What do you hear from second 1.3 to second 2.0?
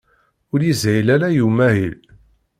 i umahil